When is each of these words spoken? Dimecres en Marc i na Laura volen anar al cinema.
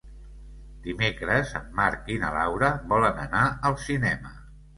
Dimecres 0.85 1.51
en 1.59 1.67
Marc 1.81 2.09
i 2.15 2.17
na 2.25 2.33
Laura 2.37 2.71
volen 2.95 3.21
anar 3.27 3.45
al 3.71 3.79
cinema. 3.87 4.35